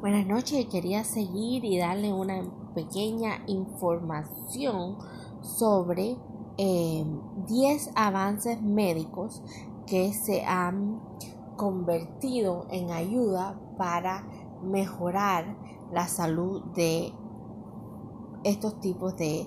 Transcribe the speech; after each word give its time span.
Buenas 0.00 0.26
noches, 0.26 0.64
quería 0.64 1.04
seguir 1.04 1.62
y 1.62 1.76
darle 1.76 2.10
una 2.10 2.42
pequeña 2.74 3.44
información 3.46 4.96
sobre 5.42 6.16
10 6.56 6.56
eh, 6.56 7.90
avances 7.94 8.62
médicos 8.62 9.42
que 9.86 10.14
se 10.14 10.42
han 10.46 11.02
convertido 11.58 12.66
en 12.70 12.90
ayuda 12.92 13.60
para 13.76 14.26
mejorar 14.62 15.58
la 15.92 16.08
salud 16.08 16.62
de 16.74 17.12
estos 18.42 18.80
tipos 18.80 19.14
de 19.18 19.46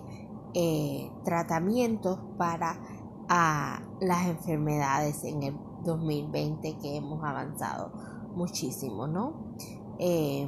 eh, 0.53 1.11
tratamientos 1.25 2.19
para 2.37 2.79
las 3.99 4.27
enfermedades 4.27 5.23
en 5.23 5.41
el 5.41 5.57
2020 5.83 6.77
que 6.77 6.97
hemos 6.97 7.23
avanzado 7.23 7.91
muchísimo, 8.35 9.07
¿no? 9.07 9.42
Eh, 9.99 10.47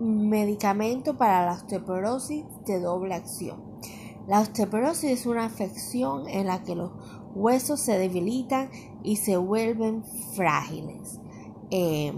medicamento 0.00 1.16
para 1.16 1.44
la 1.44 1.52
osteoporosis 1.52 2.44
de 2.66 2.80
doble 2.80 3.14
acción. 3.14 3.62
La 4.28 4.40
osteoporosis 4.40 5.10
es 5.10 5.26
una 5.26 5.46
afección 5.46 6.28
en 6.28 6.46
la 6.46 6.62
que 6.62 6.74
los 6.74 6.92
huesos 7.34 7.80
se 7.80 7.98
debilitan 7.98 8.70
y 9.02 9.16
se 9.16 9.36
vuelven 9.36 10.04
frágiles. 10.34 11.20
Eh, 11.70 12.12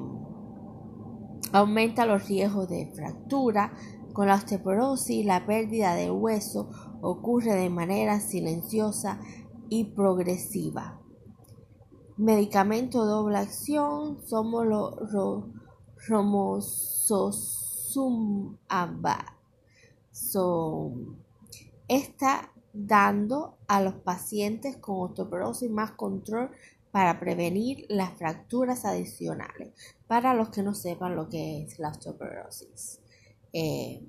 aumenta 1.53 2.07
los 2.07 2.29
riesgos 2.29 2.69
de 2.69 2.91
fractura. 2.95 3.73
Con 4.13 4.27
la 4.27 4.35
osteoporosis, 4.35 5.25
la 5.25 5.47
pérdida 5.47 5.95
de 5.95 6.11
hueso 6.11 6.69
ocurre 7.01 7.55
de 7.55 7.71
manera 7.71 8.19
silenciosa 8.21 9.21
y 9.69 9.85
progresiva. 9.95 11.01
Medicamento 12.17 13.07
doble 13.07 13.39
acción, 13.39 14.19
somos 14.27 14.67
los 14.67 15.15
romosozumab. 16.07 17.61
está 21.89 22.53
dando 22.73 23.59
a 23.67 23.83
los 23.83 23.95
pacientes 23.95 24.77
con 24.77 25.11
osteoporosis 25.11 25.71
más 25.71 25.93
control 25.93 26.51
para 26.93 27.19
prevenir 27.21 27.87
las 27.89 28.17
fracturas 28.17 28.85
adicionales. 28.85 29.73
Para 30.07 30.35
los 30.35 30.51
que 30.51 30.63
no 30.63 30.75
sepan 30.75 31.17
lo 31.17 31.29
que 31.29 31.63
es 31.63 31.79
la 31.79 31.91
osteoporosis, 31.91 33.01
eh, 33.53 34.03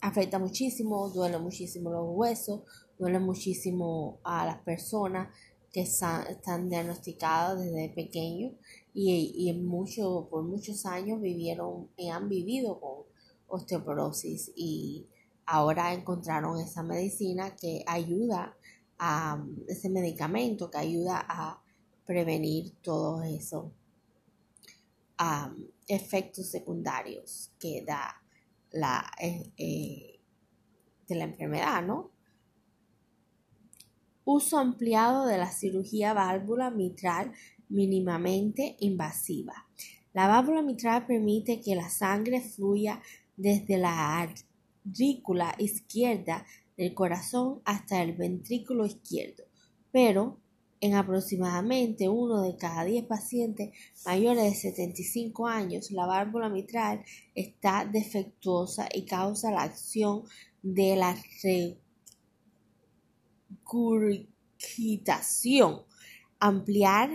afecta 0.00 0.38
muchísimo, 0.38 1.08
duele 1.10 1.38
muchísimo 1.38 1.90
los 1.90 2.06
huesos, 2.08 2.62
duele 2.98 3.18
muchísimo 3.18 4.20
a 4.24 4.46
las 4.46 4.58
personas 4.58 5.28
que 5.72 5.80
están, 5.80 6.68
diagnosticadas 6.68 7.60
desde 7.60 7.88
pequeños 7.88 8.52
y, 8.94 9.34
y 9.36 9.52
mucho, 9.54 10.28
por 10.30 10.44
muchos 10.44 10.86
años 10.86 11.20
vivieron 11.20 11.88
y 11.96 12.08
han 12.08 12.28
vivido 12.28 12.80
con 12.80 13.04
osteoporosis 13.46 14.52
y 14.56 15.06
ahora 15.46 15.92
encontraron 15.92 16.58
esa 16.60 16.82
medicina 16.82 17.54
que 17.56 17.84
ayuda 17.86 18.56
a 18.98 19.44
ese 19.68 19.90
medicamento 19.90 20.70
que 20.70 20.78
ayuda 20.78 21.24
a 21.28 21.62
prevenir 22.06 22.72
todos 22.82 23.24
esos 23.26 23.72
efectos 25.86 26.50
secundarios 26.50 27.52
que 27.58 27.84
da 27.86 28.22
la 28.72 29.08
eh, 29.20 29.52
eh, 29.56 30.20
de 31.06 31.14
la 31.14 31.24
enfermedad, 31.24 31.82
¿no? 31.82 32.10
Uso 34.24 34.58
ampliado 34.58 35.26
de 35.26 35.38
la 35.38 35.50
cirugía 35.50 36.12
válvula 36.14 36.70
mitral 36.70 37.32
mínimamente 37.72 38.76
invasiva. 38.80 39.66
La 40.12 40.28
válvula 40.28 40.62
mitral 40.62 41.06
permite 41.06 41.60
que 41.60 41.74
la 41.74 41.88
sangre 41.88 42.40
fluya 42.40 43.00
desde 43.36 43.78
la 43.78 44.28
aurícula 44.84 45.54
izquierda 45.58 46.46
del 46.76 46.94
corazón 46.94 47.62
hasta 47.64 48.02
el 48.02 48.12
ventrículo 48.12 48.86
izquierdo, 48.86 49.44
pero 49.90 50.42
en 50.82 50.94
aproximadamente 50.94 52.08
uno 52.08 52.42
de 52.42 52.56
cada 52.56 52.84
diez 52.84 53.04
pacientes 53.04 53.70
mayores 54.04 54.42
de 54.42 54.54
75 54.54 55.46
años, 55.46 55.92
la 55.92 56.06
válvula 56.06 56.48
mitral 56.48 57.04
está 57.36 57.84
defectuosa 57.84 58.88
y 58.92 59.04
causa 59.04 59.52
la 59.52 59.62
acción 59.62 60.24
de 60.60 60.96
la 60.96 61.16
regurgitación, 63.64 65.82
ampliar 66.40 67.10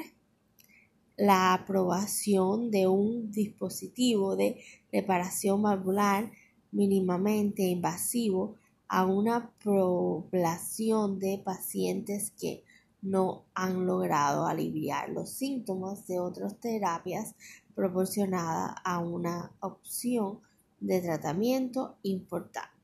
la 1.17 1.53
aprobación 1.53 2.69
de 2.69 2.87
un 2.87 3.31
dispositivo 3.31 4.35
de 4.35 4.61
reparación 4.91 5.63
valvular 5.63 6.31
mínimamente 6.71 7.63
invasivo 7.63 8.55
a 8.87 9.05
una 9.05 9.51
población 9.63 11.19
de 11.19 11.41
pacientes 11.43 12.31
que 12.39 12.63
no 13.01 13.45
han 13.53 13.85
logrado 13.85 14.47
aliviar 14.47 15.09
los 15.09 15.29
síntomas 15.29 16.07
de 16.07 16.19
otras 16.19 16.59
terapias 16.59 17.35
proporcionadas 17.75 18.75
a 18.83 18.99
una 18.99 19.51
opción 19.59 20.39
de 20.79 21.01
tratamiento 21.01 21.97
importante. 22.03 22.77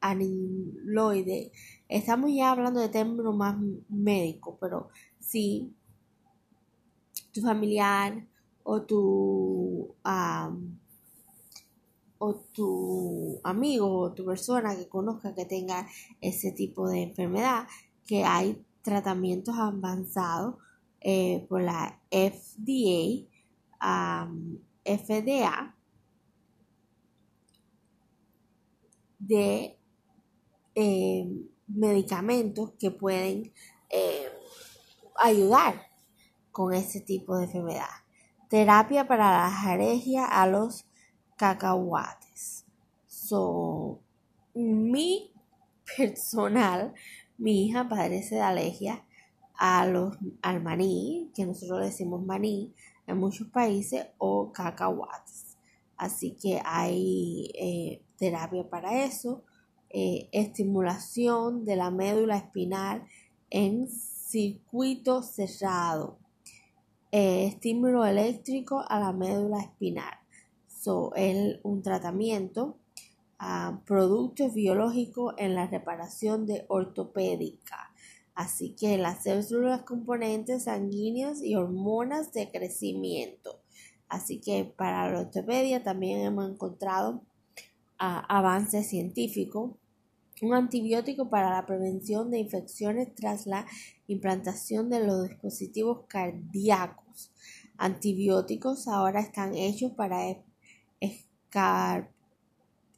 amiloide 0.00 1.52
Estamos 1.88 2.30
ya 2.34 2.50
hablando 2.50 2.80
de 2.80 2.90
términos 2.90 3.34
más 3.34 3.56
médicos, 3.88 4.56
pero 4.60 4.88
si 5.18 5.74
tu 7.32 7.40
familiar 7.40 8.26
o 8.62 8.82
tu 8.82 9.94
o 12.18 12.34
tu 12.52 13.40
amigo 13.42 14.00
o 14.00 14.12
tu 14.12 14.26
persona 14.26 14.76
que 14.76 14.88
conozca 14.88 15.34
que 15.34 15.46
tenga 15.46 15.88
ese 16.20 16.52
tipo 16.52 16.88
de 16.88 17.04
enfermedad, 17.04 17.66
que 18.06 18.24
hay 18.24 18.64
tratamientos 18.82 19.56
avanzados 19.56 20.56
eh, 21.00 21.46
por 21.48 21.62
la 21.62 22.02
FDA, 22.10 23.28
FDA 24.84 25.74
de 29.18 29.77
eh, 30.80 31.26
medicamentos 31.66 32.70
que 32.78 32.92
pueden 32.92 33.52
eh, 33.90 34.28
ayudar 35.16 35.90
con 36.52 36.72
ese 36.72 37.00
tipo 37.00 37.36
de 37.36 37.46
enfermedad. 37.46 37.88
Terapia 38.48 39.08
para 39.08 39.28
la 39.32 39.62
alergia 39.72 40.24
a 40.24 40.46
los 40.46 40.86
cacahuates. 41.36 42.64
So, 43.08 43.98
mi 44.54 45.32
personal, 45.96 46.94
mi 47.38 47.66
hija 47.66 47.88
padece 47.88 48.36
de 48.36 48.42
alergia 48.42 49.04
a 49.58 49.84
los, 49.84 50.16
al 50.42 50.62
maní, 50.62 51.32
que 51.34 51.44
nosotros 51.44 51.80
decimos 51.80 52.24
maní 52.24 52.72
en 53.08 53.18
muchos 53.18 53.48
países, 53.48 54.06
o 54.18 54.52
cacahuates. 54.52 55.56
Así 55.96 56.36
que 56.40 56.62
hay 56.64 57.50
eh, 57.58 58.00
terapia 58.16 58.70
para 58.70 59.04
eso. 59.04 59.42
Eh, 59.90 60.28
estimulación 60.32 61.64
de 61.64 61.76
la 61.76 61.90
médula 61.90 62.36
espinal 62.36 63.06
en 63.48 63.88
circuito 63.88 65.22
cerrado, 65.22 66.18
eh, 67.10 67.46
estímulo 67.46 68.04
eléctrico 68.04 68.84
a 68.86 69.00
la 69.00 69.12
médula 69.12 69.60
espinal. 69.60 70.14
So, 70.68 71.14
es 71.14 71.58
un 71.62 71.82
tratamiento, 71.82 72.76
a 73.38 73.80
productos 73.86 74.52
biológicos 74.52 75.34
en 75.38 75.54
la 75.54 75.66
reparación 75.66 76.44
de 76.46 76.64
ortopédica. 76.68 77.92
Así 78.34 78.74
que 78.74 78.98
las 78.98 79.22
células 79.22 79.82
componentes 79.82 80.64
sanguíneos 80.64 81.42
y 81.42 81.54
hormonas 81.54 82.32
de 82.32 82.50
crecimiento. 82.50 83.60
Así 84.08 84.40
que 84.40 84.64
para 84.64 85.10
la 85.10 85.20
ortopedia 85.20 85.82
también 85.82 86.20
hemos 86.20 86.50
encontrado 86.50 87.22
avance 87.98 88.84
científico, 88.84 89.76
un 90.40 90.54
antibiótico 90.54 91.28
para 91.28 91.50
la 91.50 91.66
prevención 91.66 92.30
de 92.30 92.38
infecciones 92.38 93.14
tras 93.14 93.46
la 93.46 93.66
implantación 94.06 94.88
de 94.88 95.04
los 95.04 95.28
dispositivos 95.28 96.06
cardíacos. 96.06 97.32
antibióticos 97.76 98.88
ahora 98.88 99.20
están 99.20 99.54
hechos 99.54 99.92
para 99.92 100.22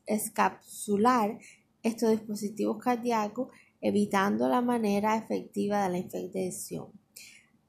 escapsular 0.06 1.38
estos 1.82 2.10
dispositivos 2.10 2.78
cardíacos, 2.78 3.48
evitando 3.80 4.48
la 4.48 4.60
manera 4.60 5.16
efectiva 5.16 5.82
de 5.82 5.90
la 5.90 5.98
infección. 5.98 6.88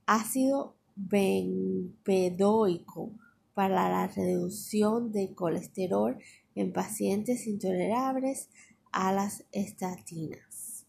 Ácido 0.05 0.75
benpedoico 0.95 3.11
para 3.53 3.89
la 3.89 4.07
reducción 4.07 5.11
de 5.11 5.33
colesterol 5.33 6.17
en 6.56 6.74
pacientes 6.74 7.48
intolerables 7.48 8.50
a 8.92 9.12
las 9.12 9.45
estatinas. 9.51 10.86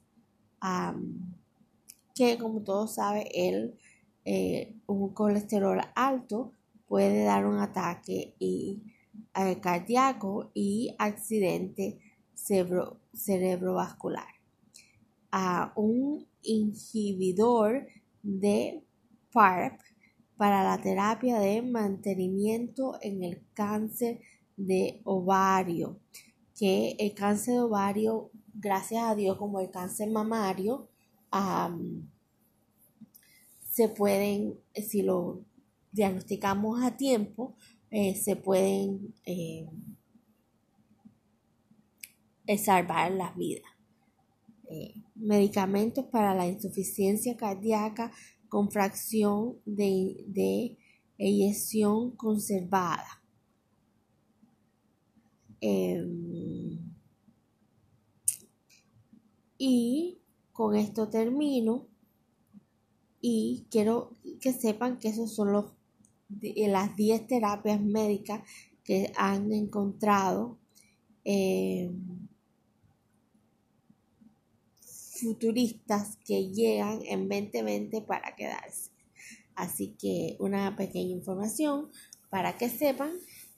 que 2.14 2.38
como 2.38 2.62
todos 2.62 2.94
saben, 2.96 3.26
el, 3.34 3.78
eh, 4.24 4.74
un 4.86 5.14
colesterol 5.14 5.80
alto 5.94 6.52
puede 6.86 7.24
dar 7.24 7.46
un 7.46 7.58
ataque 7.58 8.34
y, 8.38 8.82
eh, 9.34 9.58
cardíaco 9.60 10.50
y 10.54 10.94
accidente 10.98 11.98
cerebrovascular. 13.14 14.28
A 15.30 15.72
un 15.74 16.26
inhibidor 16.42 17.86
de 18.22 18.84
PARP 19.32 19.80
para 20.36 20.64
la 20.64 20.82
terapia 20.82 21.38
de 21.38 21.62
mantenimiento 21.62 22.98
en 23.00 23.22
el 23.22 23.42
cáncer 23.54 24.20
de 24.56 25.00
ovario, 25.04 26.00
que 26.58 26.96
el 26.98 27.14
cáncer 27.14 27.54
de 27.54 27.60
ovario, 27.60 28.30
gracias 28.54 29.02
a 29.04 29.14
Dios, 29.14 29.36
como 29.38 29.60
el 29.60 29.70
cáncer 29.70 30.10
mamario, 30.10 30.88
se 33.68 33.88
pueden, 33.88 34.60
si 34.74 35.02
lo 35.02 35.44
diagnosticamos 35.92 36.82
a 36.82 36.96
tiempo, 36.96 37.56
eh, 37.90 38.14
se 38.14 38.36
pueden 38.36 39.14
eh, 39.24 39.66
salvar 42.58 43.12
las 43.12 43.34
vidas. 43.36 43.70
Eh, 44.70 44.94
medicamentos 45.14 46.06
para 46.06 46.34
la 46.34 46.46
insuficiencia 46.46 47.36
cardíaca 47.36 48.10
con 48.48 48.70
fracción 48.70 49.58
de, 49.66 50.24
de 50.26 50.78
conservada. 52.16 53.21
Em, 55.64 56.76
y 59.58 60.18
con 60.50 60.74
esto 60.74 61.08
termino 61.08 61.86
y 63.20 63.64
quiero 63.70 64.16
que 64.40 64.52
sepan 64.52 64.98
que 64.98 65.08
esos 65.10 65.32
son 65.32 65.52
los, 65.52 65.72
las 66.40 66.96
10 66.96 67.28
terapias 67.28 67.80
médicas 67.80 68.42
que 68.82 69.12
han 69.16 69.52
encontrado 69.52 70.58
em, 71.22 72.28
futuristas 74.80 76.18
que 76.24 76.50
llegan 76.50 77.02
en 77.04 77.28
2020 77.28 78.02
para 78.02 78.34
quedarse. 78.34 78.90
Así 79.54 79.94
que 79.96 80.36
una 80.40 80.74
pequeña 80.74 81.12
información 81.12 81.88
para 82.30 82.58
que 82.58 82.68
sepan 82.68 83.12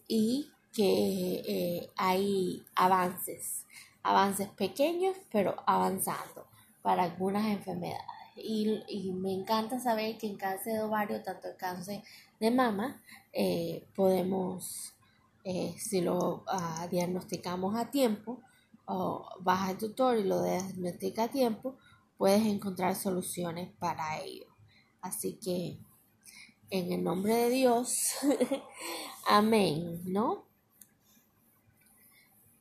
y 0.07 0.51
que 0.75 1.43
eh, 1.47 1.91
hay 1.97 2.65
avances, 2.75 3.65
avances 4.03 4.49
pequeños 4.49 5.17
pero 5.31 5.55
avanzando 5.67 6.47
para 6.83 7.05
algunas 7.05 7.47
enfermedades. 7.47 8.05
Y, 8.37 9.13
me 9.13 9.33
encanta 9.33 9.79
saber 9.79 10.19
que 10.19 10.27
en 10.27 10.37
cáncer 10.37 10.75
de 10.75 10.83
ovario, 10.83 11.23
tanto 11.23 11.49
el 11.49 11.57
cáncer 11.57 12.03
de 12.41 12.51
mama, 12.51 13.01
eh, 13.33 13.87
podemos, 13.95 14.93
eh, 15.45 15.75
si 15.79 16.01
lo 16.01 16.43
ah, 16.49 16.89
diagnosticamos 16.91 17.77
a 17.77 17.91
tiempo, 17.91 18.41
o 18.87 19.27
vas 19.41 19.71
al 19.71 19.79
tutor 19.79 20.19
y 20.19 20.25
lo 20.25 20.43
diagnostica 20.43 21.25
a 21.25 21.29
tiempo, 21.29 21.77
puedes 22.19 22.45
encontrar 22.45 22.97
soluciones 22.97 23.71
para 23.79 24.21
ello. 24.21 24.47
Así 25.01 25.35
que, 25.35 25.79
en 26.71 26.93
el 26.93 27.05
nombre 27.05 27.35
de 27.35 27.51
Dios, 27.51 28.15
amén, 29.29 30.03
¿no? 30.05 30.45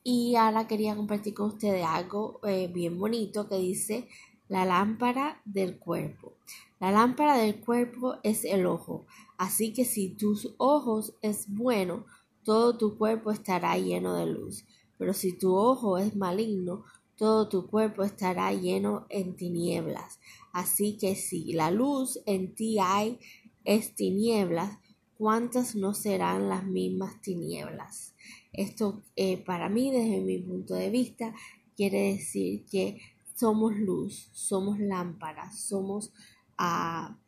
Y 0.06 0.36
ahora 0.36 0.66
quería 0.66 0.94
compartir 0.94 1.32
con 1.32 1.46
ustedes 1.46 1.82
algo 1.82 2.38
eh, 2.46 2.68
bien 2.68 2.98
bonito 2.98 3.48
que 3.48 3.56
dice 3.56 4.06
la 4.48 4.66
lámpara 4.66 5.40
del 5.46 5.78
cuerpo. 5.78 6.34
La 6.78 6.90
lámpara 6.90 7.38
del 7.38 7.58
cuerpo 7.58 8.16
es 8.22 8.44
el 8.44 8.66
ojo. 8.66 9.06
Así 9.38 9.72
que 9.72 9.86
si 9.86 10.10
tus 10.10 10.54
ojos 10.58 11.14
es 11.22 11.46
bueno, 11.48 12.04
todo 12.42 12.76
tu 12.76 12.98
cuerpo 12.98 13.30
estará 13.30 13.78
lleno 13.78 14.14
de 14.14 14.26
luz. 14.26 14.66
Pero 14.98 15.14
si 15.14 15.32
tu 15.32 15.56
ojo 15.56 15.96
es 15.96 16.14
maligno, 16.14 16.84
todo 17.16 17.48
tu 17.48 17.66
cuerpo 17.66 18.02
estará 18.02 18.52
lleno 18.52 19.06
en 19.08 19.36
tinieblas. 19.36 20.20
Así 20.52 20.98
que 20.98 21.16
si 21.16 21.54
la 21.54 21.70
luz 21.70 22.20
en 22.26 22.54
ti 22.54 22.78
hay 22.78 23.18
es 23.64 23.94
tinieblas, 23.94 24.78
¿cuántas 25.16 25.74
no 25.74 25.94
serán 25.94 26.50
las 26.50 26.66
mismas 26.66 27.22
tinieblas? 27.22 28.13
Esto 28.54 29.02
eh, 29.16 29.38
para 29.38 29.68
mí, 29.68 29.90
desde 29.90 30.20
mi 30.20 30.38
punto 30.38 30.74
de 30.74 30.90
vista, 30.90 31.34
quiere 31.76 32.12
decir 32.12 32.64
que 32.70 32.98
somos 33.34 33.76
luz, 33.76 34.28
somos 34.32 34.78
lámparas, 34.78 35.60
somos 35.60 36.12
ah, 36.56 37.18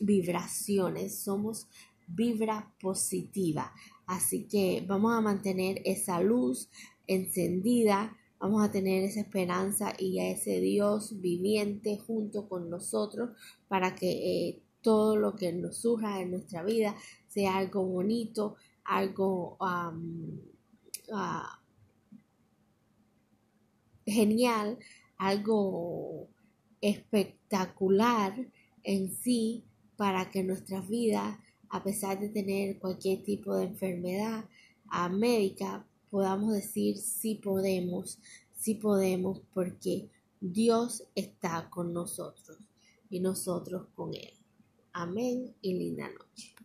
vibraciones, 0.00 1.18
somos 1.18 1.68
vibra 2.06 2.74
positiva. 2.80 3.72
Así 4.06 4.46
que 4.48 4.84
vamos 4.86 5.14
a 5.14 5.20
mantener 5.20 5.80
esa 5.84 6.20
luz 6.20 6.68
encendida, 7.06 8.16
vamos 8.38 8.64
a 8.64 8.70
tener 8.70 9.04
esa 9.04 9.20
esperanza 9.20 9.92
y 9.98 10.18
a 10.18 10.30
ese 10.30 10.60
Dios 10.60 11.20
viviente 11.20 11.98
junto 11.98 12.48
con 12.48 12.68
nosotros 12.68 13.30
para 13.68 13.94
que 13.94 14.10
eh, 14.10 14.62
todo 14.82 15.16
lo 15.16 15.36
que 15.36 15.52
nos 15.52 15.78
surja 15.78 16.20
en 16.20 16.32
nuestra 16.32 16.64
vida 16.64 16.96
sea 17.28 17.56
algo 17.56 17.84
bonito, 17.84 18.56
algo 18.84 19.56
ah, 21.14 21.60
genial, 24.06 24.78
algo 25.18 26.28
espectacular 26.80 28.34
en 28.82 29.14
sí 29.14 29.64
para 29.96 30.30
que 30.30 30.42
nuestras 30.42 30.88
vidas, 30.88 31.38
a 31.68 31.82
pesar 31.82 32.18
de 32.18 32.28
tener 32.28 32.78
cualquier 32.78 33.22
tipo 33.22 33.54
de 33.56 33.66
enfermedad 33.66 34.44
médica, 35.10 35.86
podamos 36.10 36.52
decir 36.52 36.98
sí 36.98 37.36
podemos, 37.36 38.18
sí 38.54 38.74
podemos, 38.74 39.40
porque 39.54 40.10
Dios 40.40 41.04
está 41.14 41.70
con 41.70 41.92
nosotros 41.92 42.58
y 43.08 43.20
nosotros 43.20 43.86
con 43.94 44.14
Él. 44.14 44.32
Amén 44.92 45.54
y 45.62 45.74
linda 45.74 46.08
noche. 46.10 46.61